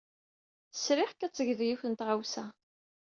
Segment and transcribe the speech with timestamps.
[0.73, 2.45] Sriɣ-k ad tged yiwet n tɣawsa.